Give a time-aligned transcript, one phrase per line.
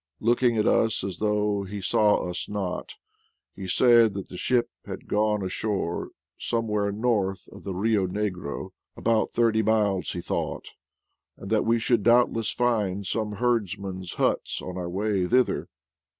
[0.19, 2.95] Looking at us as though he saw us not,
[3.55, 9.33] he said that the ship had gone ashore somewhere north of the Bio Negro, about
[9.33, 10.71] thirty miles he thought,
[11.37, 15.69] and that we should doubtless find some herdsmen's huts on our way thither.